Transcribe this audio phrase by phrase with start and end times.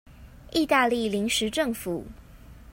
[0.53, 2.07] 義大利臨時政府